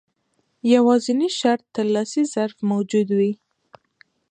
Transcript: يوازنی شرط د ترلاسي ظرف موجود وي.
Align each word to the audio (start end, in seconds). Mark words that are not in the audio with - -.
يوازنی 0.73 1.29
شرط 1.39 1.63
د 1.65 1.71
ترلاسي 1.75 2.21
ظرف 2.33 2.55
موجود 2.71 3.07
وي. 3.17 3.33